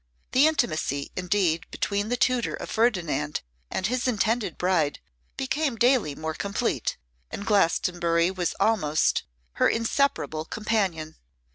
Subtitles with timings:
[0.31, 4.99] The intimacy, indeed, between the tutor of Ferdinand and his intended bride
[5.37, 6.97] became daily more complete,
[7.29, 9.25] and Glastonbury was almost
[9.61, 11.17] her inseparable companion.